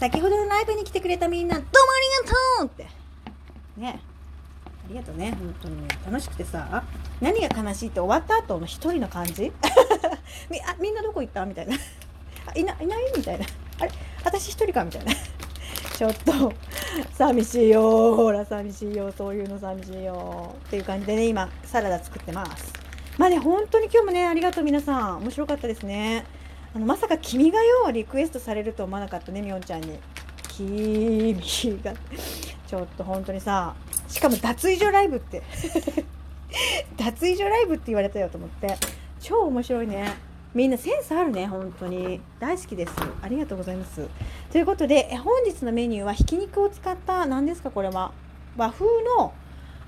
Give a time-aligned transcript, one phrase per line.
[0.00, 1.74] 先ほどのライブに来てくれたみんなどうもあ
[2.24, 2.86] りがとうって。
[3.80, 4.00] ね。
[4.66, 5.88] ありがとうね本当にね。
[6.06, 6.82] 楽しくてさ
[7.20, 9.52] 何が悲しいって終わった後の一人の感じ？
[10.50, 11.44] みあみんなどこ行った？
[11.44, 11.76] みたいな。
[12.46, 13.12] あいないない？
[13.16, 13.44] みたいな。
[13.80, 13.92] あれ？
[14.24, 14.84] 私一人か？
[14.84, 15.12] みたいな。
[15.96, 16.52] ちょっと
[17.12, 18.16] 寂しいよ。
[18.16, 19.12] ほら寂しいよ。
[19.12, 20.54] そういうの寂しいよ。
[20.66, 22.72] っていう感じでね今サラダ作ってます。
[23.18, 25.18] まあね本当に今日もねありがとう皆さん。
[25.18, 26.24] 面白かったですね。
[26.74, 29.98] あのまさか「君がよ」リクエストされると思わなかったねみおんちゃんに
[30.48, 31.34] 「君
[31.82, 31.92] が」
[32.66, 33.74] ちょっと本当にさ
[34.08, 35.42] しかも脱衣所ライブって。
[36.98, 38.76] 脱衣所ライブって言われたよと思って。
[39.20, 40.04] 超面白いね。
[40.52, 42.20] みんなセンスあるね本当に。
[42.40, 42.92] 大好きです。
[43.22, 44.08] ありがとうございます。
[44.50, 48.12] ということで本日のメニューはひき肉を使った何ですかこれは。
[48.56, 48.84] 和風
[49.16, 49.32] の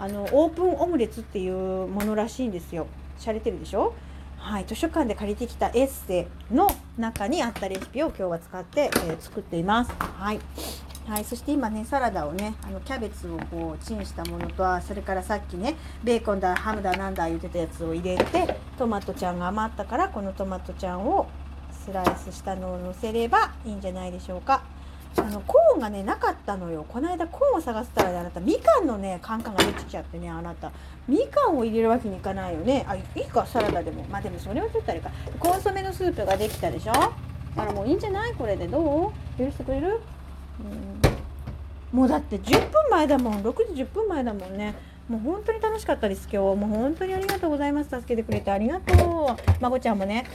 [0.00, 2.86] あのオープンオムレツっていうものらしいんですよ。
[3.18, 3.94] 洒落てるでしょ？
[4.48, 9.92] はい、図書館で借りてきたエッセイの中にあったレシピを今日は使って、えー、作っています。
[9.98, 10.40] はい
[11.06, 21.28] はい、そして今ねサラダをねあのキャベツをこうチンしたものとそれからさっきねベーコンだハムだなんだ言ってたやつを入れてトマトちゃんが余ったからこのトマトちゃんを
[21.70, 24.62] スライスしたのをのせればいいんじゃないでしょうか。
[25.18, 26.84] あのコーンがねなかったのよ。
[26.88, 30.72] この間コーンを探したらねあなたみかんのねカンカンが出てきちゃってねあなた。
[31.06, 32.84] みかんを入れるわけにいかないよね。
[32.88, 34.04] あいいかサラダでも。
[34.04, 35.10] まあでもそれはちょっとあれか。
[35.38, 36.92] コンソメのスープができたでしょ？
[36.92, 38.34] あらもういいんじゃない？
[38.34, 39.38] これでどう？
[39.38, 40.00] 許してくれる？
[40.60, 41.98] うん。
[41.98, 43.42] もうだって10分前だもん。
[43.42, 44.74] 6時10分前だもんね。
[45.08, 46.60] もう本当に楽しかったです今日。
[46.60, 47.90] もう本当にありがとうございます。
[47.90, 49.62] 助けてくれてありがとう。
[49.62, 50.26] まこちゃんもね。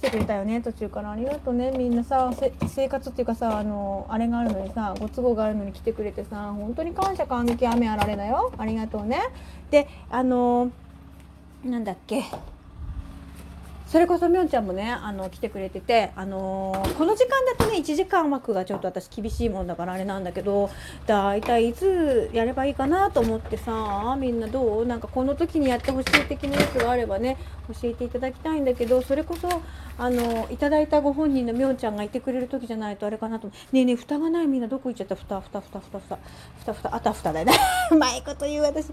[0.00, 1.10] 来てくれたよね途中から。
[1.10, 2.32] ありがとうねみんなさ
[2.66, 8.50] 生活っていうかさあのあれがあるのにさご都合があるのに来てくれてさ本当に感謝感激雨あられだよ。
[8.56, 9.20] ありがとうね。
[9.70, 10.70] であの
[11.62, 12.24] なんだっけ。
[13.90, 20.70] それこそみょんちゃんもねあの来てくれてて、あのー、この時間だとね1時間枠がちょっと私厳しいもんだからあれなんだけど
[21.08, 24.86] だいたいいつやればいいかなと思ってさみんなどう？
[24.86, 27.36] なんかこの時にやってほしい的なやつがあればね
[27.82, 29.48] 教えていただきたいんだけどそれこそ
[29.98, 34.46] あのいただいたご本人のみょんちゃんがいてくれる時じゃないとあれかなとねえねえ蓋がない。
[34.46, 35.16] みんなどこ行っちゃった？
[35.16, 36.18] 蓋蓋蓋蓋蓋
[36.64, 37.54] 蓋蓋あたふただよね。
[37.90, 38.86] うまいこと言う私。
[38.86, 38.92] ち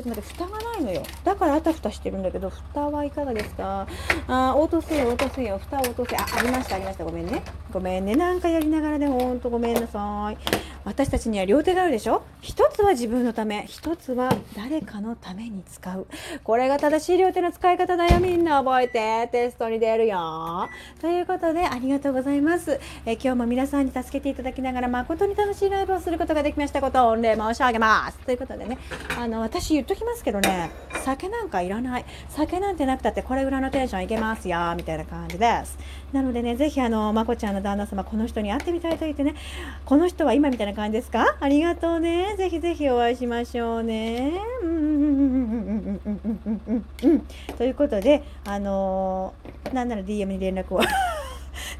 [0.00, 1.02] っと待って蓋がないのよ。
[1.24, 3.86] だからあたふたしてるんだけど蓋はいかがですか？
[4.28, 5.58] あ応答せよ応答せよ。
[5.58, 6.16] 蓋応答せ。
[6.16, 7.04] あありましたありました。
[7.04, 7.42] ごめんね。
[7.72, 8.14] ごめんね。
[8.14, 10.36] なんかやりながらねほんとごめんなさい。
[10.84, 12.22] 私たちには両手があるでしょ？
[12.40, 13.64] 一つは自分のため。
[13.66, 16.06] 一つは誰かのために使う。
[16.44, 18.62] これが正しい両手の使い方だよみんな。
[18.62, 19.28] 覚えて。
[19.30, 20.68] テストに出るよ。
[21.00, 28.18] ということでありがとうございます、え今日も皆さんに助けていただきながら誠に楽しいライブをすることができましたことを御礼申し上げます。
[28.18, 28.78] ということでね
[29.18, 30.70] あの私言っときますけどね
[31.04, 32.04] 酒なんかいらない。
[32.28, 34.25] 酒なんてなくたってこれぐらいのテンションいけます。
[34.26, 35.78] ますよみたいな感じです。
[36.12, 39.34] なのでね是非あのまこちゃんの旦那様この人に会ってみたいと言ってね
[39.84, 44.40] この人は今みたいな感じですかありがとうねぜひぜひお会いしましょうね
[47.58, 50.80] ということであのー、なんなら DM に連絡を。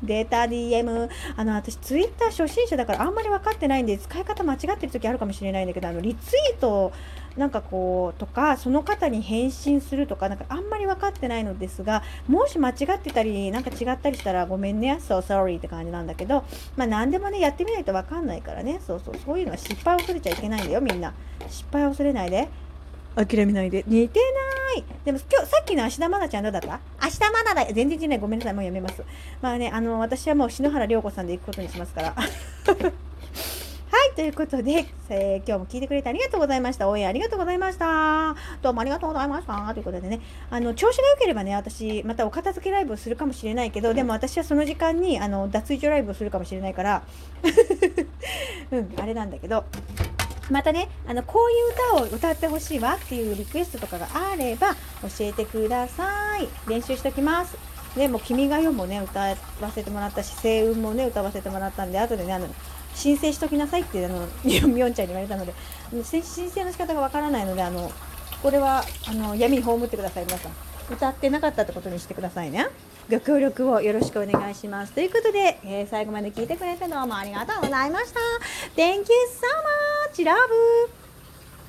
[0.02, 6.92] データ DM あの私ツイッター初心者だからあんまり分かってないんで使い方間違ってる時あるかもしれないんだけどあのリツイート
[7.36, 16.44] なんかこうとかその方に返信するとかなんかあんまり分かってないのですがもし間違ってたりなんか違ったりしたらごめんね so sorry って感じなんだけど
[16.76, 18.80] まあ何でもねやってみないと分かんないからね。
[18.86, 21.12] そうそうそういうのは失敗を恐れちゃいけないんだよみんな。
[21.48, 22.48] 失敗を恐れないで。
[23.16, 23.84] 諦めないで。
[23.86, 24.45] 似てない
[25.04, 26.80] でも今日さっきの芦田愛菜ちゃんどうだった？
[27.00, 27.72] 芦田愛菜だ。
[27.72, 28.54] 全然違うごめんなさい。
[28.54, 29.02] もうやめます。
[29.40, 32.14] まあねあの私はもう篠原涼子さんで行くことにしますから。
[33.88, 36.88] はい、ということで、えー、今日も聞いてくれてありがとうございました。
[36.88, 38.34] 応援ありがとうございました。
[38.60, 39.72] どうもありがとうございました。
[39.72, 40.20] ということでね、
[40.50, 47.02] あの、調子が良ければね、私、またお片付けライブをするかもしれないけど、でも私はその時間に、あの、脱衣所ライブをするかもしれないから、
[48.72, 49.64] うん、あれなんだけど、
[50.50, 56.48] またねあのこういう歌を歌ってほしいわっていうリクエストとかがあれば教えてください。
[56.68, 57.56] 練習しときます。
[57.96, 59.36] でも「君が代」もね歌わ
[59.74, 62.46] せてもらったし「星雲」もね歌わせてもらったんで後でねあの
[62.94, 65.54] 申請しときなさいってあのみょんちゃんに言われたので
[66.04, 67.90] 申請の仕方がわからないのであの
[68.42, 70.52] これはあの闇に葬ってください皆さん。
[70.88, 72.68] 歌ってなかったってことにしてくださいね。
[73.10, 74.92] ご協力をよろしくお願いします。
[74.92, 78.20] ということで、えー、最後まで聞いてくれてどうもありがとうございました。
[78.76, 79.85] Thank you so much!
[80.16, 80.34] チラ